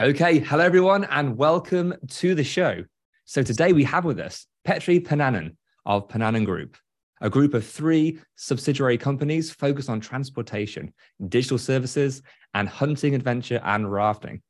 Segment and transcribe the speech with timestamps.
[0.00, 2.84] Okay, hello everyone, and welcome to the show.
[3.24, 6.76] So today we have with us Petri Pennanen of Pennanen Group,
[7.20, 10.94] a group of three subsidiary companies focused on transportation,
[11.28, 12.22] digital services,
[12.54, 14.40] and hunting, adventure, and rafting.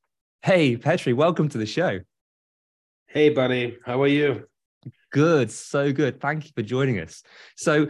[0.42, 2.00] Hey, Petri, welcome to the show.
[3.06, 3.78] Hey, buddy.
[3.86, 4.46] How are you?
[5.12, 6.20] Good, so good.
[6.20, 7.22] Thank you for joining us.
[7.56, 7.88] So,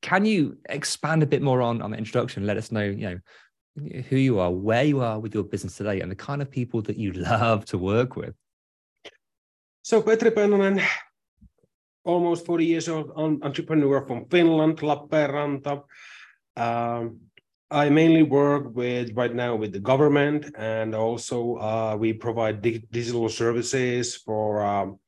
[0.00, 2.46] can you expand a bit more on, on the introduction?
[2.46, 3.18] Let us know, you know,
[4.08, 6.82] who you are, where you are with your business today, and the kind of people
[6.82, 8.34] that you love to work with.
[9.82, 10.84] So, Petri Pennanen,
[12.04, 15.82] almost 40 years old en- entrepreneur from Finland, Lappeenranta.
[16.56, 17.20] Um,
[17.70, 22.86] I mainly work with right now with the government, and also uh, we provide di-
[22.90, 24.98] digital services for um,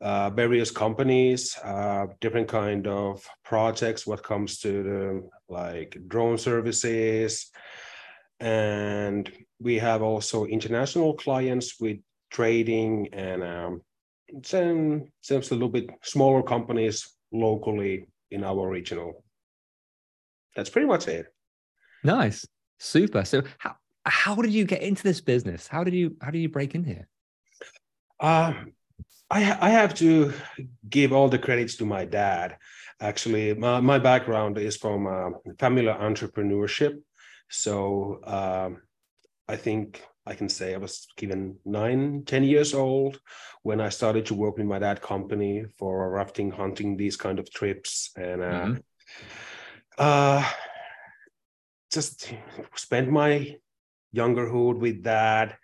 [0.00, 4.06] uh, various companies, uh, different kind of projects.
[4.06, 7.50] What comes to the like drone services,
[8.40, 11.98] and we have also international clients with
[12.30, 13.82] trading and um,
[14.42, 19.24] some seems a little bit smaller companies locally in our regional.
[20.54, 21.26] That's pretty much it.
[22.04, 22.46] Nice,
[22.78, 23.24] super.
[23.24, 25.66] So, how how did you get into this business?
[25.66, 27.08] How did you how did you break in here?
[28.20, 28.52] Uh,
[29.30, 30.32] I I have to
[30.88, 32.56] give all the credits to my dad.
[33.00, 37.00] Actually, my, my background is from uh, family entrepreneurship.
[37.48, 38.82] So um,
[39.48, 43.18] I think I can say I was given nine, 10 years old
[43.62, 47.50] when I started to work with my dad company for rafting, hunting, these kind of
[47.50, 48.10] trips.
[48.16, 48.82] And uh, Mhm.
[49.98, 50.52] uh,
[51.90, 52.32] just
[52.74, 53.56] spent my
[54.14, 55.58] youngerhood with that.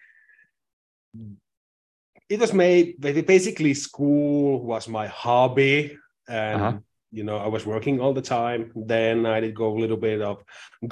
[2.29, 6.79] It was made basically school was my hobby, and Uh-huh.
[7.15, 8.73] You know I was working all the time.
[8.75, 10.43] Then I did go a little bit of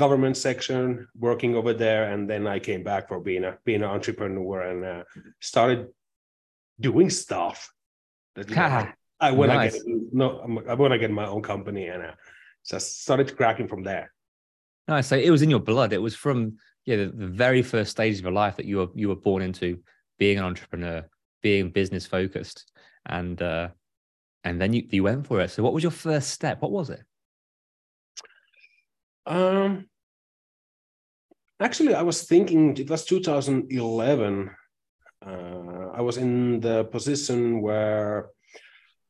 [0.03, 3.91] government section, working over there, and then I came back for being a being an
[3.91, 5.03] entrepreneur and uh,
[5.41, 5.89] started
[6.81, 7.73] doing stuff.
[8.37, 8.89] That, you know,
[9.21, 9.73] I want to nice.
[9.75, 12.13] get no, I'm- I want to get my own company, and uh,
[12.69, 14.13] just started cracking from there.
[14.89, 15.07] nice.
[15.09, 15.93] So it was in your blood.
[15.93, 18.89] It was from yeah the, the very first stage of your life that you were
[18.95, 19.81] you were born into
[20.19, 21.05] being an entrepreneur,
[21.43, 22.73] being business focused,
[23.07, 23.69] and uh,
[24.45, 25.51] and then you you went for it.
[25.51, 26.63] So what was your first step?
[26.63, 27.03] What was it?
[29.27, 29.89] Um,
[31.61, 34.51] actually, I was thinking it was 2011.
[35.25, 38.31] Uh, I was in the position where,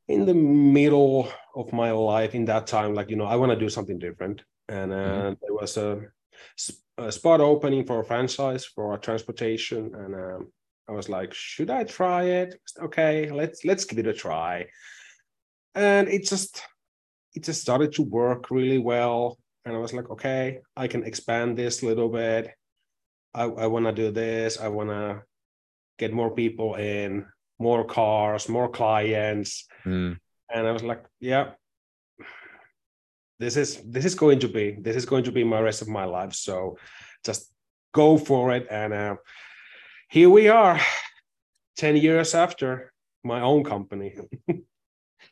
[0.09, 3.59] in the middle of my life, in that time, like you know, I want to
[3.59, 5.39] do something different, and uh, Mhm.
[5.41, 10.53] there was a spot opening for a franchise for transportation, and um,
[10.89, 12.61] I was like, should I try it?
[12.79, 14.67] Okay, let's let's give it a try,
[15.75, 16.63] and it just
[17.35, 21.57] it just started to work really well and I was like, okay, I can expand
[21.57, 22.51] this a little bit.
[23.35, 24.59] I, I want to do this.
[24.61, 25.23] I want to
[25.99, 27.27] get more people in,
[27.59, 29.67] more cars, more clients.
[29.87, 30.19] Mm,
[30.53, 31.53] And I was like, yeah,
[33.39, 35.89] this is this is going to be this is going to be my rest of
[35.89, 36.35] my life.
[36.35, 36.77] So
[37.25, 37.53] just
[37.95, 38.67] go for it.
[38.71, 39.17] And uh,
[40.11, 40.81] here we are,
[41.77, 42.93] ten years after
[43.25, 44.17] my own company.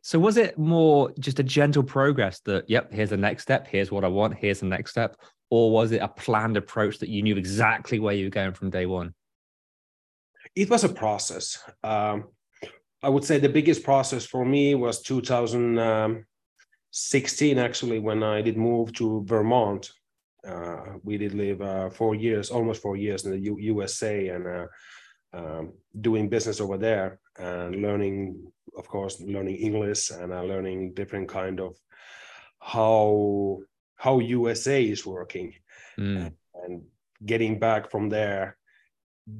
[0.02, 3.91] So was it more just a gentle progress that, yep, here's the next step, here's
[3.91, 5.17] what I want, here's the next step?
[5.50, 8.70] Or was it a planned approach that you knew exactly where you were going from
[8.70, 9.14] day one?
[10.55, 11.58] it was a process.
[11.82, 12.29] Um,
[13.02, 18.93] I would say the biggest process for me was 2016, actually, when I did move
[18.94, 19.91] to Vermont.
[20.47, 24.47] Uh, we did live uh, four years, almost four years in the U- USA, and
[24.47, 24.67] uh,
[25.32, 31.29] um, doing business over there and learning, of course, learning English and uh, learning different
[31.29, 31.77] kind of
[32.61, 33.59] how
[33.97, 35.55] how USA is working.
[35.99, 36.32] Mm,
[36.65, 36.82] and
[37.25, 38.56] getting back from there,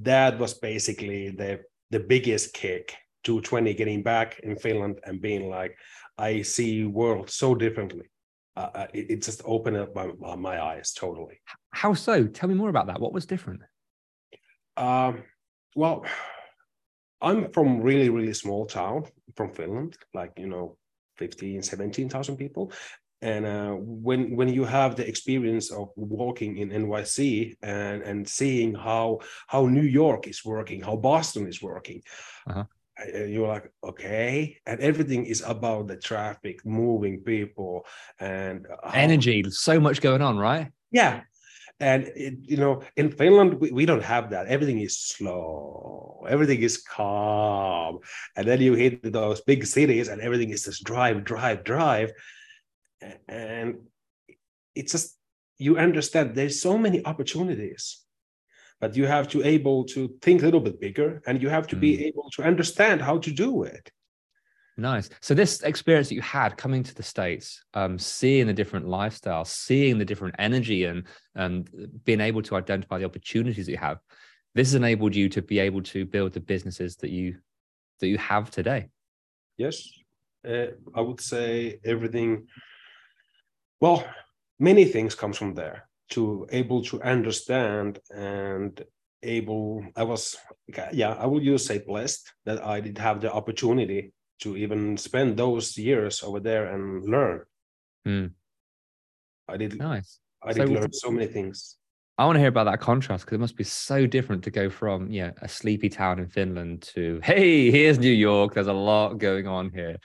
[0.03, 1.61] that was basically the
[1.91, 2.97] the biggest kick.
[3.25, 5.77] 220 getting back in Finland and being like,
[6.17, 8.11] I see world so differently.
[8.57, 11.41] Uh, uh, it, it, just opened up my, my eyes totally.
[11.71, 12.27] How so?
[12.27, 13.01] Tell me more about that.
[13.01, 13.61] What was different?
[14.77, 15.23] Um,
[15.75, 16.05] well,
[17.21, 19.05] I'm from really, really small town
[19.37, 20.77] from Finland, like, you know,
[21.19, 22.73] 15, 17,000 people.
[23.23, 28.75] And uh, when when you have the experience of walking in NYC and, and seeing
[28.75, 32.01] how how New York is working, how Boston is working,
[32.49, 32.65] uh-huh.
[33.29, 37.85] you're like, okay, and everything is about the traffic, moving people,
[38.19, 39.45] and how, energy.
[39.51, 40.73] So much going on, right?
[40.91, 41.21] Yeah,
[41.81, 44.47] and it, you know in finland we, we don't have that.
[44.47, 46.25] Everything is slow.
[46.29, 47.99] Everything is calm.
[48.37, 52.13] And then you hit those big cities and everything is just drive drive drive.
[53.29, 53.79] And
[54.75, 55.17] it's just
[55.59, 58.05] you understand there's so many opportunities
[58.81, 61.77] but you have to able to think a little bit bigger and you have to
[61.77, 61.81] mm.
[61.81, 63.91] be able to understand how to do it
[64.81, 65.11] Nice.
[65.21, 69.49] So this experience that you had coming to the states, um, seeing the different lifestyles,
[69.49, 71.05] seeing the different energy, and
[71.35, 71.69] and
[72.05, 73.99] being able to identify the opportunities that you have,
[74.55, 77.37] this has enabled you to be able to build the businesses that you
[77.99, 78.89] that you have today.
[79.59, 79.87] Yes,
[80.49, 82.47] uh, I would say everything.
[83.81, 84.03] Well,
[84.59, 85.89] many things comes from there.
[86.13, 88.83] To able to understand and
[89.23, 90.39] able, I was
[90.93, 95.37] yeah, I would use say blessed that I did have the opportunity to even spend
[95.37, 97.43] those years over there and learn.
[98.07, 98.33] Mm.
[99.49, 100.19] I did nice.
[100.43, 101.77] I did so, learn so many things.
[102.17, 104.69] I want to hear about that contrast because it must be so different to go
[104.69, 108.55] from yeah a sleepy town in Finland to hey here's New York.
[108.55, 109.97] There's a lot going on here,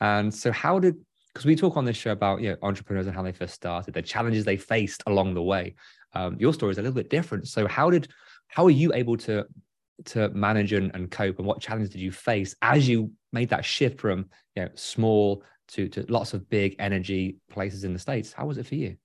[0.00, 0.96] and so how did
[1.32, 3.94] because we talk on this show about you know entrepreneurs and how they first started,
[3.94, 5.74] the challenges they faced along the way.
[6.14, 7.46] Um, your story is a little bit different.
[7.46, 8.08] So how did
[8.48, 9.46] how are you able to
[10.06, 13.64] to manage and, and cope and what challenges did you face as you made that
[13.64, 14.26] shift from
[14.56, 18.58] you know small to to lots of big energy places in the states how was
[18.58, 18.96] it for you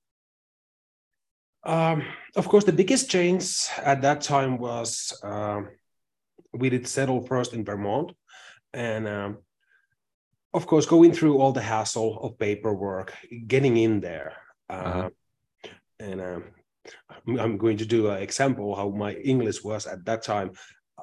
[1.63, 2.03] um,
[2.35, 5.69] of course the biggest change at that time was um,
[6.53, 8.11] we did settle first in vermont
[8.73, 9.37] and um,
[10.53, 13.13] of course going through all the hassle of paperwork
[13.47, 14.33] getting in there
[14.69, 15.05] uh-huh.
[15.05, 15.11] Um,
[15.99, 16.43] and um,
[17.27, 20.51] I'm going to do an example how my English was at that time.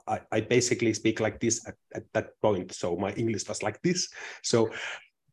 [0.06, 2.72] I, I basically speak like this at, at that point.
[2.74, 4.08] So my English was like this.
[4.42, 4.70] So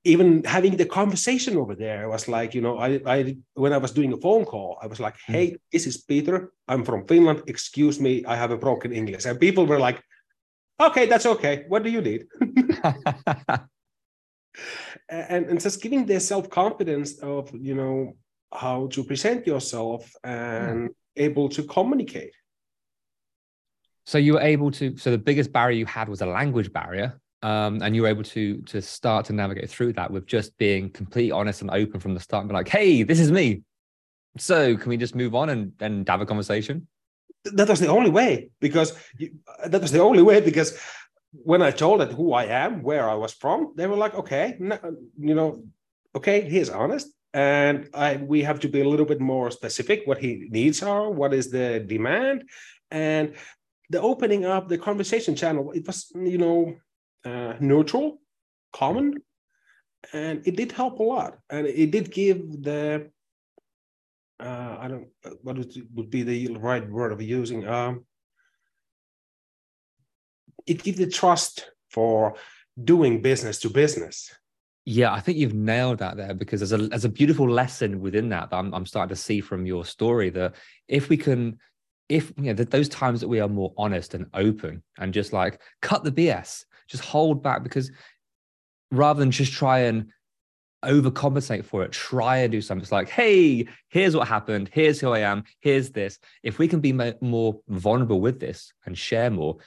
[0.04, 3.92] even having the conversation over there was like, you know, I, I when I was
[3.92, 5.34] doing a phone call, I was like, hmm.
[5.34, 6.52] hey, this is Peter.
[6.68, 7.44] I'm from Finland.
[7.48, 9.26] Excuse me, I have a broken English.
[9.26, 10.02] And people were like,
[10.80, 11.66] okay, that's okay.
[11.68, 12.26] What do you need?
[15.10, 18.16] and, and just giving the self-confidence of, you know,
[18.54, 20.94] how to present yourself and mm.
[21.18, 22.34] able to communicate.
[24.10, 24.98] So you were able to.
[24.98, 28.24] So the biggest barrier you had was a language barrier, um, and you were able
[28.24, 32.16] to to start to navigate through that with just being completely honest and open from
[32.16, 33.62] the start, and be like, "Hey, this is me.
[34.36, 36.88] So can we just move on and and have a conversation?"
[37.44, 39.30] That was the only way because you,
[39.68, 40.70] that was the only way because
[41.32, 44.58] when I told it who I am, where I was from, they were like, "Okay,
[45.28, 45.64] you know,
[46.16, 50.18] okay, he's honest." and I, we have to be a little bit more specific what
[50.18, 52.38] he needs are what is the demand
[52.90, 53.36] and
[53.90, 56.76] the opening up the conversation channel it was you know
[57.26, 58.20] uh, neutral
[58.72, 59.16] common
[60.14, 61.38] and it did help a lot.
[61.50, 63.10] And it did give the
[64.42, 65.10] uh, i don't
[65.42, 68.06] what would be the right word of using um,
[70.66, 72.36] it gives the trust for
[72.82, 74.34] doing business to business.
[74.86, 78.30] Yeah, I think you've nailed that there because there's a there's a beautiful lesson within
[78.30, 80.56] that that I'm, I'm starting to see from your story that
[80.88, 81.60] if we can
[82.10, 85.62] if you know those times that we are more honest and open and just like
[85.82, 87.92] cut the BS, just hold back because
[88.92, 90.08] rather than just try and
[90.84, 92.82] overcompensate for it, try and do something.
[92.82, 94.70] It's like, hey, here's what happened.
[94.74, 95.44] Here's who I am.
[95.60, 96.18] Here's this.
[96.42, 99.58] If we can be more vulnerable with this and share more,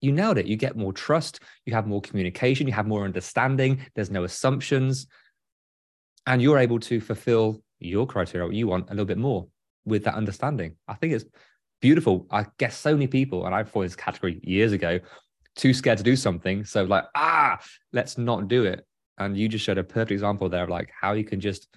[0.00, 0.46] you nailed it.
[0.46, 1.40] You get more trust.
[1.64, 2.66] You have more communication.
[2.66, 3.80] You have more understanding.
[3.94, 5.06] There's no assumptions.
[6.26, 9.46] And you're able to fulfill your criteria, what you want a little bit more
[9.86, 10.76] with that understanding.
[10.86, 11.24] I think it's
[11.80, 12.26] beautiful.
[12.30, 15.00] I guess so many people, and I thought this category years ago,
[15.56, 16.64] too scared to do something.
[16.64, 17.58] So like, ah,
[17.92, 18.86] let's not do it.
[19.18, 21.68] And you just showed a perfect example there of like how you can just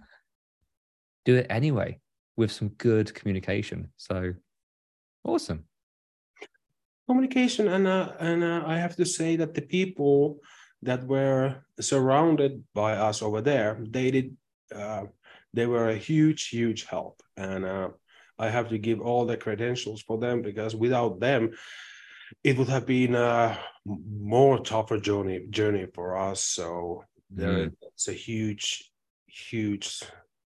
[1.26, 2.00] do it anyway
[2.38, 3.92] with some good communication.
[3.98, 4.34] So
[5.24, 5.66] awesome.
[7.08, 10.40] Communication, and uh, and uh, I have to say that the people
[10.84, 14.38] that were surrounded by us over there, they did,
[14.74, 15.04] uh,
[15.54, 17.90] they were a huge, huge help, and uh,
[18.38, 21.52] I have to give all the credentials for them because without them,
[22.44, 26.42] it would have been a more tougher journey journey for us.
[26.44, 27.74] So there, Mm.
[27.82, 28.92] it's a huge,
[29.28, 30.02] huge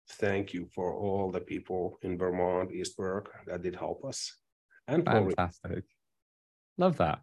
[0.08, 4.36] thank you for all the people in Vermont, East Burke that did help us.
[4.86, 5.84] And Fantastic.
[6.78, 7.20] Love that.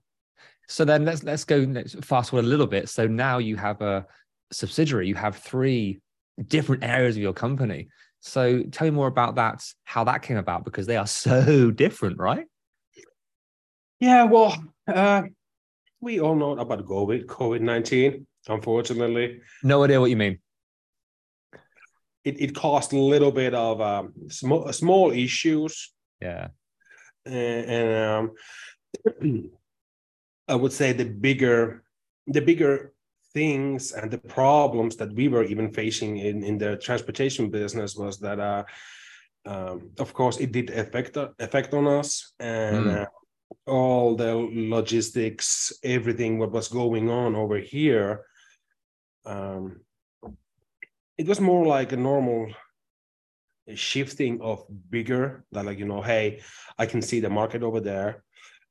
[0.67, 2.89] So then let's let's go let's fast forward a little bit.
[2.89, 4.05] So now you have a
[4.51, 6.01] subsidiary, you have three
[6.47, 7.89] different areas of your company.
[8.21, 12.17] So tell me more about that, how that came about, because they are so different,
[12.19, 12.45] right?
[13.99, 15.23] Yeah, well, uh,
[15.99, 18.25] we all know about COVID, COVID 19.
[18.47, 20.39] Unfortunately, No idea what you mean.
[22.23, 25.91] it, it caused a little bit of um, small, small issues.
[26.21, 26.47] Yeah.
[27.25, 28.31] And, and
[29.21, 29.51] um,
[30.47, 31.83] I would say the bigger,
[32.27, 32.93] the bigger
[33.33, 38.19] things and the problems that we were even facing in, in the transportation business was
[38.19, 38.63] that, uh,
[39.45, 42.85] um, of course, it did affect affect on us and.
[42.85, 43.01] Mm.
[43.01, 43.05] Uh,
[43.67, 48.25] all the logistics, everything what was going on over here,
[49.25, 49.81] um,
[51.17, 52.47] it was more like a normal
[53.75, 56.41] shifting of bigger that like you know, hey,
[56.77, 58.23] I can see the market over there,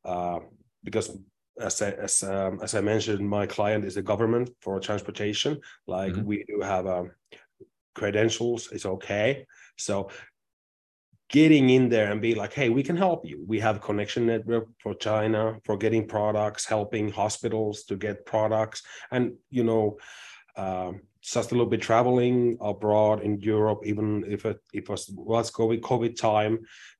[0.05, 0.40] uh,
[0.83, 1.17] because
[1.61, 5.61] as I, as um, as I mentioned, my client is the government for transportation.
[5.87, 6.25] Like Mhm.
[6.25, 7.12] we do have um,
[7.95, 9.47] credentials, it's okay.
[9.76, 10.11] So
[11.29, 13.45] getting in there and be like, hey, we can help you.
[13.47, 19.35] We have connection network for China for getting products, helping hospitals to get products, and
[19.50, 19.99] you know,
[20.57, 25.50] um, just a little bit traveling abroad in Europe, even if it, it was was
[25.50, 26.59] COVID COVID time,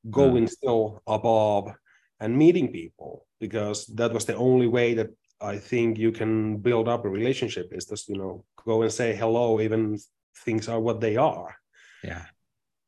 [0.09, 1.73] going still above
[2.21, 5.09] and meeting people because that was the only way that
[5.41, 9.15] I think you can build up a relationship is just you know go and say
[9.15, 9.97] hello even
[10.45, 11.55] things are what they are
[12.03, 12.25] Yeah.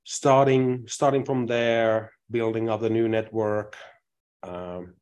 [0.04, 3.76] starting starting from there building up the new network
[4.44, 4.94] um,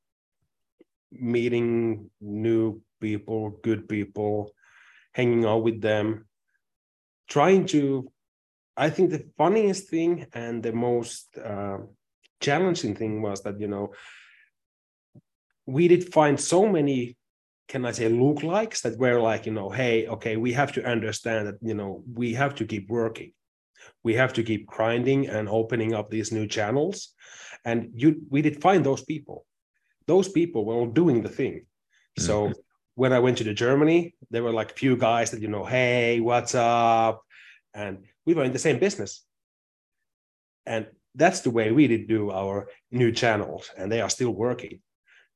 [1.12, 4.54] meeting new people good people
[5.14, 6.26] hanging out with them
[7.28, 8.12] trying to
[8.78, 11.78] i think the funniest thing and the most uh,
[12.40, 13.92] challenging thing was that you know
[15.66, 17.18] we did find so many
[17.68, 20.84] can i say look likes that were like you know hey okay we have to
[20.86, 23.32] understand that you know we have to keep working.
[24.04, 27.14] We have to keep grinding and opening up these new channels.
[27.66, 29.46] And you we did find those people.
[30.08, 31.66] Those people were all doing the thing.
[32.18, 32.60] So mm-hmm.
[32.96, 34.02] when i went to the germany
[34.32, 37.24] there were like a few guys that you know hey what's up?
[37.74, 37.94] And
[38.26, 39.24] we were in the same business.
[40.66, 44.80] And that's the way we did do our new channels and they are still working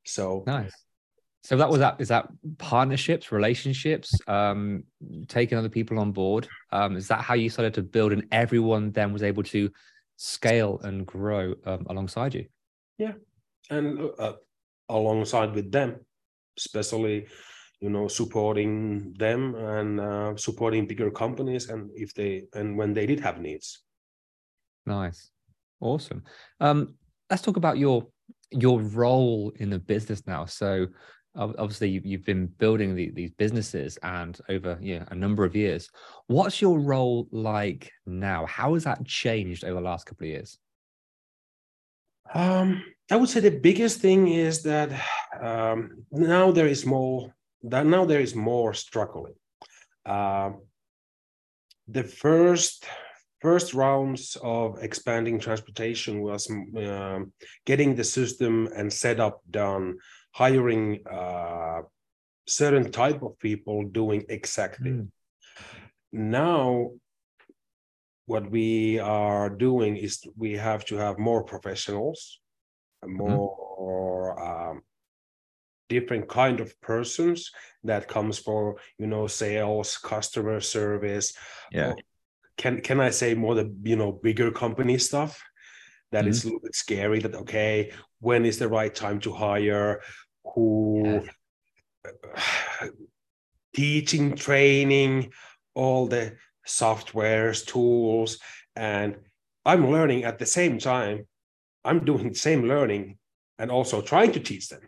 [0.06, 0.74] so Nice.
[1.44, 2.02] So that was that.
[2.02, 4.84] Is that partnerships, relationships, um,
[5.28, 6.48] taking other people on board?
[6.72, 9.70] Um, is that how you started to build, and everyone then was able to
[10.16, 12.48] scale and grow um, alongside you?
[12.98, 13.14] Yeah,
[13.70, 14.34] and uh,
[14.90, 16.00] alongside with them
[16.58, 17.28] especially
[17.82, 23.06] you know supporting them and uh, supporting bigger companies and if they and when they
[23.06, 23.86] did have needs
[24.86, 25.32] Nice,
[25.80, 26.24] awesome.
[26.60, 26.96] Um,
[27.30, 28.08] let's talk about your
[28.52, 30.46] your role in the business now.
[30.46, 30.88] So
[31.38, 35.90] obviously you- you've been building the, these businesses and over yeah a number of years.
[36.28, 38.46] What's your role like now?
[38.46, 40.58] How has that changed over the last couple of years?
[42.34, 44.90] um i would say the biggest thing is that
[45.40, 49.36] um now there is more that now there is more struggling
[50.08, 50.62] um
[51.88, 52.86] the first
[53.42, 57.34] first rounds of expanding transportation was um,
[57.66, 59.98] getting the system and setup done
[60.32, 61.82] hiring uh,
[62.48, 65.08] certain type of people doing exactly Mm.
[66.12, 66.92] now
[68.28, 72.40] what we are doing is we have to have more professionals
[73.04, 74.82] and more um,
[75.90, 77.52] different kind of persons
[77.84, 81.34] that comes for you know sales customer service
[81.72, 81.94] Yeah.
[82.58, 85.44] Can can i say more the you know bigger company stuff
[86.12, 86.48] That is mm-hmm.
[86.48, 87.92] a little bit scary that okay
[88.26, 90.02] when is the right time to hire?
[90.56, 91.26] Who
[93.76, 95.32] teaching training
[95.74, 98.40] all the softwares tools
[98.76, 99.18] and
[99.66, 101.28] i'm learning at the same time.
[101.84, 103.18] I'm doing the same learning
[103.60, 104.82] and also trying to teach them.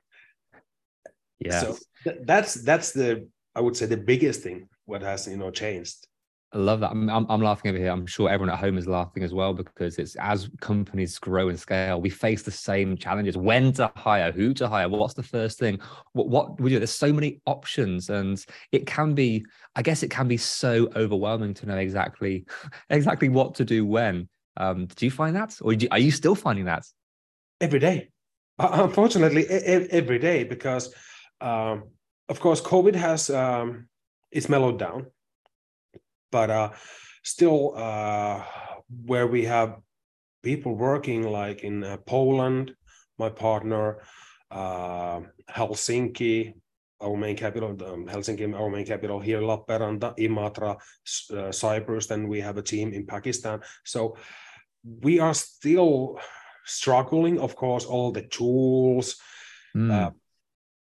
[1.40, 1.62] Yeah.
[1.62, 5.52] so th- that's that's the i would say the biggest thing what has you know
[5.52, 6.08] changed
[6.54, 6.92] I love that.
[6.92, 7.92] I'm, I'm, I'm laughing over here.
[7.92, 11.60] I'm sure everyone at home is laughing as well because it's as companies grow and
[11.60, 13.36] scale, we face the same challenges.
[13.36, 15.80] When to hire, who to hire, what's the first thing,
[16.14, 16.80] what, what we do.
[16.80, 21.54] There's so many options, and it can be, I guess, it can be so overwhelming
[21.56, 22.46] to know exactly,
[22.90, 24.30] exactly what to do when.
[24.56, 26.86] Um, did you find that, or you, are you still finding that?
[27.60, 28.10] Every day,
[28.58, 30.94] uh, unfortunately, every day because,
[31.42, 31.90] um,
[32.30, 33.90] of course, COVID has um,
[34.32, 35.08] it's mellowed down,
[36.32, 36.70] but uh,
[37.24, 38.44] still, uh,
[39.06, 39.78] where we have
[40.44, 42.74] people working like in uh, Poland,
[43.18, 44.02] my partner,
[44.52, 46.54] uh, Helsinki,
[47.02, 50.78] our main capital, um, Helsinki, our main capital here, Lappeenranta, Imatra,
[51.34, 52.08] uh, Cyprus.
[52.08, 53.62] Then we have a team in Pakistan.
[53.84, 54.18] So
[54.84, 56.20] we are still
[56.66, 57.40] struggling.
[57.40, 59.18] Of course, all the tools.
[59.76, 60.14] Mm.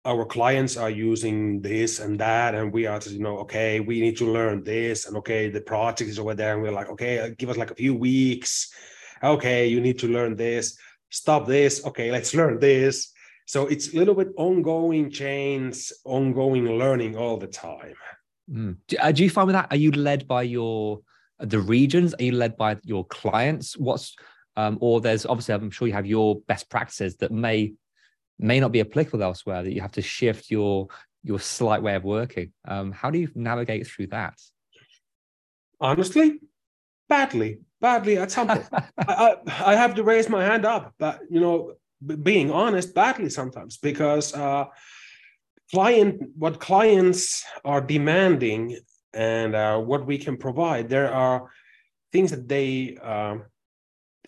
[0.04, 3.80] Uh, our clients are using this and that, and we are, just, you know, okay,
[3.80, 6.88] we need to learn this, and okay, the project is over there, and we're like,
[6.88, 8.72] okay, uh, give us like a few weeks.
[9.22, 10.78] Okay, you need to learn this.
[11.10, 11.84] Stop this.
[11.84, 13.12] Okay, let's learn this
[13.50, 17.94] so it's a little bit ongoing change ongoing learning all the time
[18.48, 18.76] mm.
[18.86, 21.00] do, uh, do, you find with that are you led by your
[21.40, 24.14] the regions are you led by your clients what's
[24.56, 27.72] um, or there's obviously i'm sure you have your best practices that may
[28.40, 30.88] may not be applicable elsewhere that you have to shift your
[31.22, 32.52] your slight way of working.
[32.66, 34.34] Um, how do you navigate through that?
[35.80, 36.40] Honestly
[37.10, 38.68] badly badly at some point.
[38.72, 41.74] I, I, I have to raise my hand up but you know
[42.22, 44.64] being honest badly sometimes because uh,
[45.72, 48.78] client what clients are demanding
[49.12, 51.50] and uh, what we can provide there are
[52.12, 53.36] things that they uh,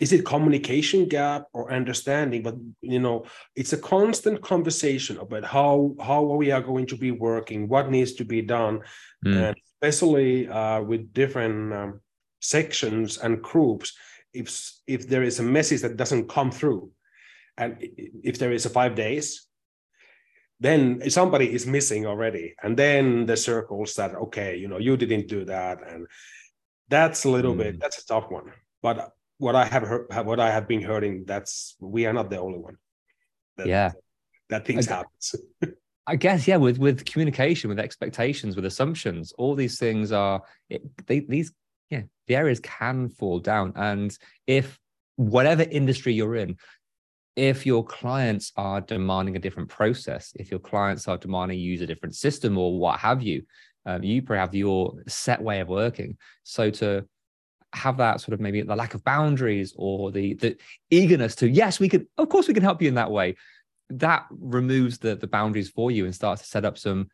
[0.02, 5.94] is it communication gap or understanding but you know it's a constant conversation about how
[6.08, 8.80] how we are going to be working what needs to be done
[9.24, 9.36] mm.
[9.44, 12.00] and especially uh, with different um,
[12.40, 13.94] sections and groups
[14.34, 14.46] if
[14.88, 16.90] if there is a message that doesn't come through
[17.56, 17.70] and
[18.30, 19.46] if there is a five days
[20.58, 25.28] then somebody is missing already and then the circles that okay you know you didn't
[25.28, 26.08] do that and
[26.88, 27.62] that's a little mm.
[27.62, 28.50] bit that's a tough one
[28.82, 32.38] but what i have heard what i have been hearing that's we are not the
[32.38, 32.76] only one
[33.56, 33.90] that, yeah.
[34.48, 35.34] that things I, happens.
[36.06, 40.82] I guess yeah with with communication with expectations with assumptions all these things are it,
[41.06, 41.52] they, these
[41.90, 43.72] yeah the areas can fall down.
[43.76, 44.16] And
[44.46, 44.78] if
[45.16, 46.56] whatever industry you're in
[47.34, 51.80] if your clients are demanding a different process, if your clients are demanding you use
[51.80, 53.42] a different system or what have you,
[53.86, 56.18] um, you probably have your set way of working.
[56.42, 57.06] So to
[57.74, 60.56] have that sort of maybe the lack of boundaries or the the
[60.90, 63.36] eagerness to yes, we could, of course, we can help you in that way.
[63.90, 67.08] That removes the the boundaries for you and starts to set up some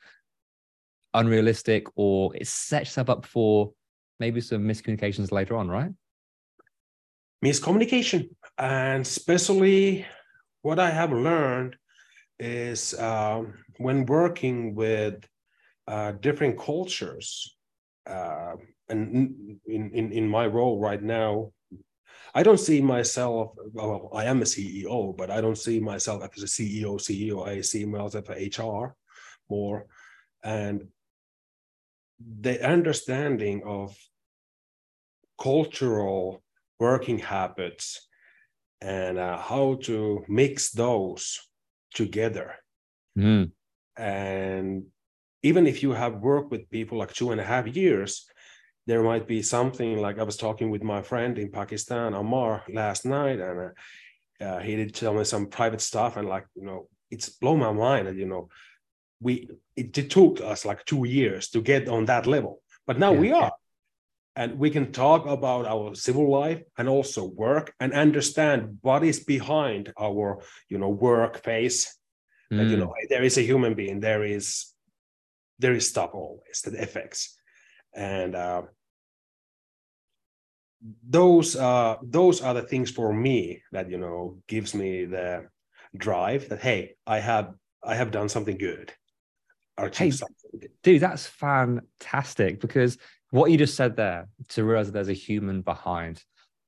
[1.14, 3.72] unrealistic or it sets up for
[4.20, 5.90] maybe some miscommunications later on, right?
[7.44, 8.30] miscommunication.
[8.56, 10.06] And especially
[10.62, 11.76] what I have learned
[12.38, 15.24] is um, when working with
[15.86, 17.56] uh, different cultures,
[18.08, 18.56] uh,
[18.88, 21.52] and in, in, in my role right now,
[22.34, 26.42] I don't see myself, well, I am a CEO, but I don't see myself as
[26.42, 27.46] a CEO, CEO.
[27.46, 28.94] I see myself as HR
[29.48, 29.86] more.
[30.42, 30.88] And
[32.40, 33.96] the understanding of
[35.40, 36.42] cultural
[36.78, 38.08] working habits
[38.80, 41.40] and uh, how to mix those
[41.94, 42.54] together.
[43.16, 43.50] Mm.
[43.96, 44.84] And
[45.42, 48.26] even if you have worked with people like two and a half years,
[48.86, 53.04] there might be something like I was talking with my friend in Pakistan, Amar, last
[53.04, 53.60] night, and
[54.40, 57.58] uh, uh, he did tell me some private stuff, and like you know, it's blown
[57.58, 58.08] my mind.
[58.08, 58.48] And you know,
[59.20, 63.12] we it, it took us like two years to get on that level, but now
[63.12, 63.20] yeah.
[63.20, 63.52] we are
[64.38, 69.18] and we can talk about our civil life and also work and understand what is
[69.18, 71.92] behind our you know work phase
[72.52, 72.56] mm.
[72.56, 74.72] that you know there is a human being there is
[75.58, 77.36] there is stuff always that affects.
[77.94, 78.62] And uh,
[81.08, 85.44] those uh those are the things for me that you know gives me the
[85.96, 88.92] drive that hey i have i have done something good
[89.96, 90.12] hey,
[90.84, 92.96] dude that's fantastic because
[93.30, 96.22] what you just said there to realize that there's a human behind.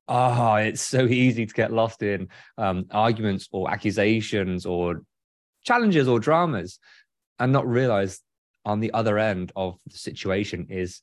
[0.07, 2.27] Oh it's so easy to get lost in
[2.57, 5.03] um, arguments or accusations or
[5.63, 6.79] challenges or dramas
[7.39, 8.19] and not realize
[8.65, 11.01] on the other end of the situation is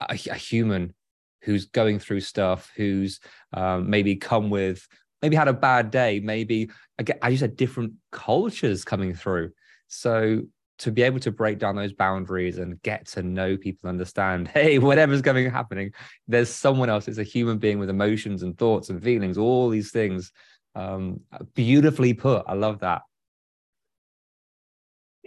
[0.00, 0.94] a, a human
[1.42, 3.20] who's going through stuff who's
[3.52, 4.86] um, maybe come with
[5.22, 9.50] maybe had a bad day maybe again as you said different cultures coming through.
[9.88, 10.42] So
[10.78, 14.78] to be able to break down those boundaries and get to know people understand hey
[14.78, 15.92] whatever's going happening
[16.26, 19.90] there's someone else it's a human being with emotions and thoughts and feelings all these
[19.90, 20.32] things
[20.74, 21.20] um,
[21.54, 22.44] beautifully put.
[22.46, 23.02] I love that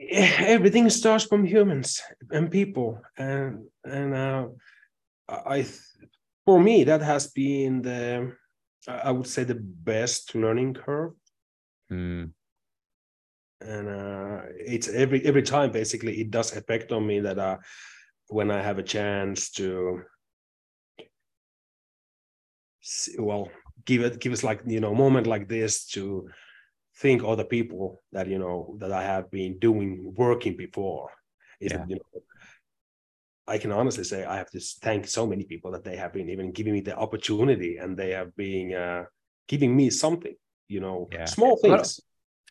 [0.12, 4.48] everything starts from humans and people and and uh,
[5.30, 5.66] i
[6.46, 8.34] for me, that has been the,
[8.88, 11.13] I would say, the best learning curve.
[11.92, 12.32] Mm.
[13.62, 17.58] And uh, it's every every time basically it does affect on me that uh,
[18.28, 20.02] when I have a chance to,
[22.82, 23.50] see, well,
[23.86, 26.28] give it give us like you know moment like this to
[26.97, 31.10] think other people that you know that I have been doing working before.
[31.60, 31.86] Is Yeah.
[31.88, 32.21] you know,
[33.47, 36.29] I can honestly say I have to thank so many people that they have been
[36.29, 39.03] even giving me the opportunity and they have been uh,
[39.47, 40.36] giving me something,
[40.67, 41.25] you know, Yeah.
[41.25, 41.99] small things.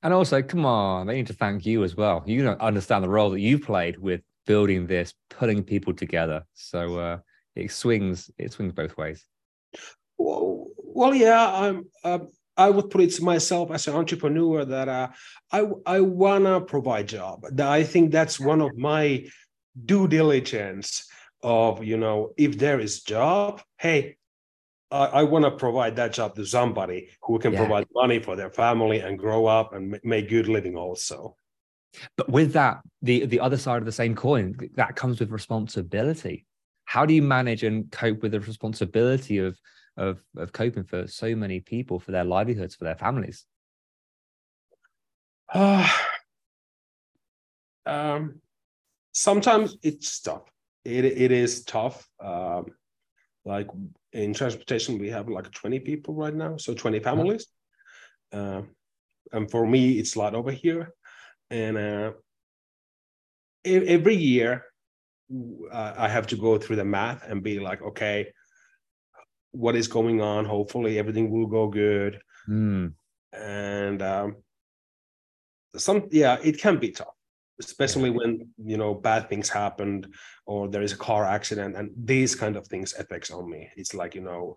[0.03, 2.25] And also, come on, they need to thank you as well.
[2.27, 6.45] You don't understand the role that you played with building this, putting people together.
[6.55, 7.19] So uh,
[7.55, 9.25] it swings, it swings both ways.
[10.19, 11.85] Well, well yeah, I'm.
[12.05, 15.09] Um, I would put it myself as an entrepreneur that uh,
[15.51, 17.45] I I wanna provide job.
[17.53, 19.27] That I think that's one of my
[19.85, 21.07] due diligence
[21.43, 24.17] of you know if there is job, hey,
[24.91, 27.61] I, I want to provide that job to somebody who can Yeah.
[27.61, 31.37] provide money for their family and grow up and ma- make good living also.
[32.17, 36.47] But with that, the the other side of the same coin, that comes with responsibility.
[36.85, 39.59] How do you manage and cope with the responsibility of
[39.97, 43.45] of of coping for so many people for their livelihoods, for their families?
[45.53, 45.89] Uh,
[47.87, 48.41] um,
[49.13, 50.51] sometimes it's tough.
[50.85, 52.09] It it is tough.
[52.23, 52.67] Um,
[53.45, 53.69] like
[54.13, 57.47] in transportation, we have like 20 people right now, so 20 families.
[58.33, 58.63] Uh,
[59.33, 60.93] and for me, it's a lot over here.
[61.51, 62.13] And uh,
[63.65, 64.65] every year,
[65.73, 68.29] I have to go through the math and be like, okay,
[69.53, 70.45] what is going on?
[70.45, 72.89] Hopefully, everything will go good Hmm.
[73.33, 74.37] and um,
[75.77, 77.15] some yeah it can be tough
[77.61, 80.13] especially when you know bad things happened
[80.47, 83.95] or there is a car accident and these kind of things affects on me it's
[83.95, 84.57] like you know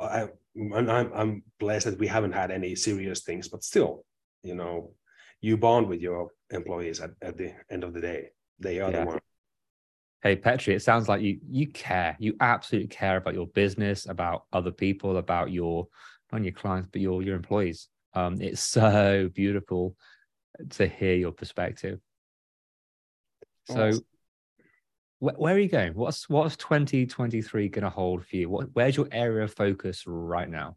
[0.00, 0.28] I,
[0.74, 4.04] I'm, I'm I'm blessed that we haven't had any serious things but still
[4.42, 4.92] you know
[5.40, 8.28] you bond with your employees at, at the end of the day
[8.60, 9.00] they are Yeah.
[9.00, 9.20] the one
[10.22, 12.16] Hey Petri, it sounds like you you care.
[12.18, 15.88] You absolutely care about your business, about other people, about your
[16.32, 17.88] not your clients, but your your employees.
[18.14, 19.96] Um, it's so beautiful
[20.70, 22.00] to hear your perspective.
[23.68, 23.92] So,
[25.18, 25.94] wh- where are you going?
[25.94, 28.48] What's what's 2023 going to hold for you?
[28.48, 30.76] What where's your area of focus right now?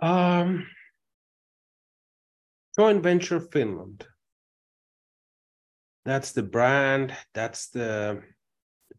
[0.00, 0.66] um
[2.78, 4.06] joint venture finland
[6.06, 7.12] that's the brand.
[7.34, 8.22] That's the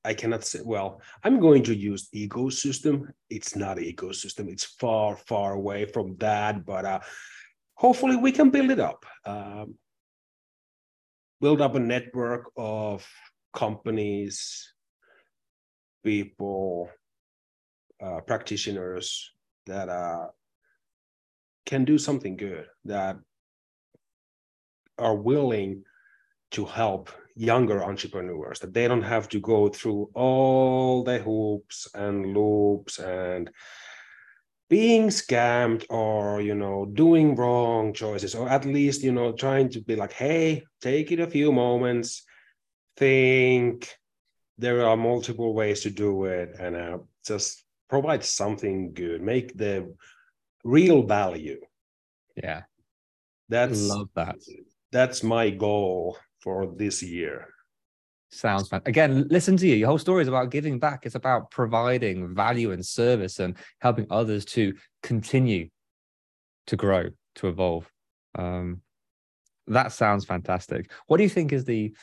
[0.06, 3.08] i cannot say well i'm going to use ecosystem.
[3.30, 4.48] It's not ecosystem.
[4.50, 7.00] It's far far away from that but uh
[7.76, 9.06] hopefully we can build it up.
[9.26, 9.76] Um,
[11.39, 13.08] build up a network of
[13.54, 14.74] companies
[16.04, 16.89] people
[18.04, 19.32] uh, practitioners
[19.65, 20.28] that uh,
[21.65, 23.17] can do something good that
[24.98, 25.84] are willing
[26.52, 32.34] to help younger entrepreneurs that they don't have to go through all the hoops and
[32.34, 33.52] loops and
[34.70, 39.80] being scammed or you know doing wrong choices or at least you know trying to
[39.82, 42.24] be like hey take it a few moments.
[42.98, 43.90] Think.
[44.58, 49.94] There are multiple ways to do it and uh, just provide something good make the
[50.64, 51.62] real value.
[52.36, 52.64] Yeah,
[53.48, 54.38] that's love that.
[54.92, 57.47] that's my goal for this year
[58.30, 58.82] Sounds fun.
[58.86, 59.76] Again, listen to you.
[59.76, 61.06] Your whole story is about giving back.
[61.06, 65.69] It's about providing value and service and helping others to continue
[66.67, 67.89] to grow, to evolve.
[68.36, 68.82] Um,
[69.67, 70.91] that sounds fantastic.
[71.08, 71.95] What do you think is the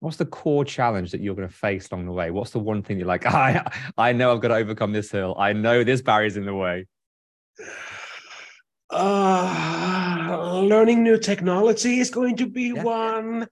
[0.00, 2.30] what's the core challenge that you're going to face along the way?
[2.30, 3.64] What's the one thing you're like, I
[3.96, 5.36] I know I've got to overcome this hill.
[5.38, 6.86] I know this barrier's in the way.
[8.90, 12.82] Uh, learning new technology is going to be Yeah.
[12.82, 13.48] one.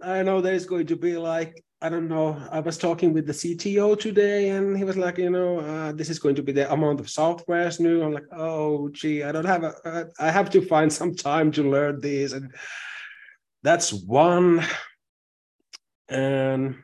[0.00, 3.32] I know there's going to be like i don't know i was talking with the
[3.32, 6.66] cto today and he was like you know uh, this is going to be the
[6.72, 8.02] amount of software is new.
[8.02, 11.52] I'm like oh gee i don't have a uh, i have to find some time
[11.52, 12.52] to learn this and
[13.62, 14.64] that's one.
[16.08, 16.76] And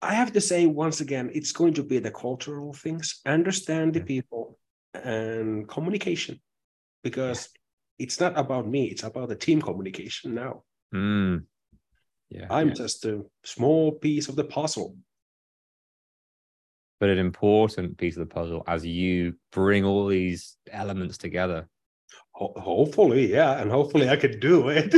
[0.00, 4.00] I have to say once again, it's going to be the cultural things, understand the
[4.00, 4.58] people
[4.94, 6.40] and communication,
[7.02, 7.48] because
[7.98, 10.64] it's not about me, it's about the team communication now.
[10.94, 11.44] Mm.
[12.30, 12.46] Yeah.
[12.50, 12.74] I'm yeah.
[12.74, 14.96] just a small piece of the puzzle.
[17.02, 21.68] but an important piece of the puzzle as you bring all these elements together.
[22.30, 24.94] Ho- hopefully, yeah, and hopefully I could do it.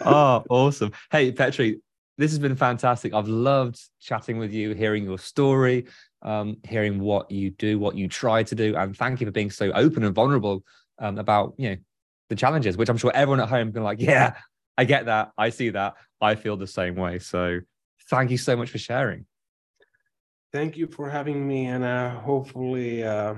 [0.00, 0.92] Oh, awesome.
[1.10, 1.80] Hey, Petri,
[2.20, 3.14] this has been fantastic.
[3.14, 5.86] I've loved chatting with you, hearing your story,
[6.20, 9.50] um, hearing what you do, what you try to do, and thank you for being
[9.50, 10.62] so open and vulnerable
[10.98, 11.76] um, about you know
[12.28, 14.34] the challenges, which I'm sure everyone at home can like, yeah,
[14.76, 17.20] I get that, I see that, I feel the same way.
[17.20, 17.60] So
[18.10, 19.24] thank you so much for sharing.
[20.52, 23.02] Thank you for having me, and uh, hopefully.
[23.02, 23.36] Uh,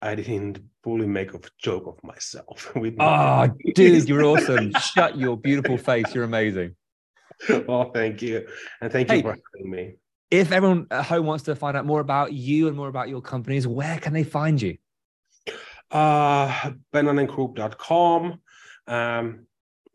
[0.00, 2.72] I didn't fully make a joke of myself.
[2.76, 4.72] With oh, dude, you're awesome.
[4.74, 6.14] Shut your beautiful face.
[6.14, 6.76] You're amazing.
[7.66, 8.46] well, thank you.
[8.80, 9.94] And thank you for having me.
[10.30, 13.22] If everyone at home wants to find out more about you and more about your
[13.22, 14.76] companies, where can they find you?
[15.90, 18.40] Uh, pennanengroup.com.
[18.86, 19.46] Um,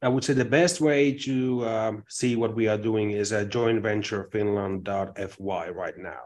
[0.02, 3.50] I would say the best way to um, see what we are doing is at
[3.50, 6.22] jointventurefinland.fy right now.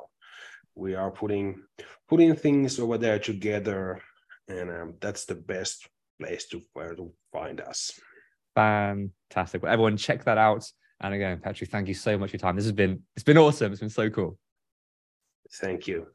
[0.73, 1.61] We are putting
[2.07, 4.01] putting things over there together,
[4.47, 5.87] and um, that's the best
[6.19, 7.91] place to where to find us.
[8.55, 9.61] Fantastic!
[9.61, 10.67] Well, everyone, check that out.
[11.01, 12.55] And again, Patrick, thank you so much for your time.
[12.55, 13.71] This has been it's been awesome.
[13.71, 14.37] It's been so cool.
[15.51, 16.07] Thank you.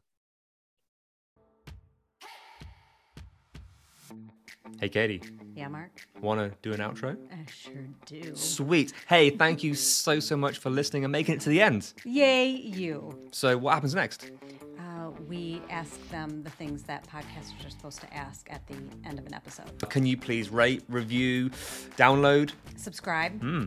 [4.81, 5.23] Hey, Katie.
[5.55, 6.09] Yeah, Mark.
[6.21, 7.16] Want to do an outro?
[7.33, 8.35] I sure do.
[8.35, 8.92] Sweet.
[9.09, 11.92] Hey, thank you so, so much for listening and making it to the end.
[12.05, 13.29] Yay, you.
[13.31, 14.33] So, what happens next?
[14.81, 19.21] Uh, we ask them the things that podcasters are supposed to ask at the end
[19.21, 19.71] of an episode.
[19.88, 21.51] Can you please rate, review,
[21.97, 23.40] download, subscribe?
[23.40, 23.66] Hmm.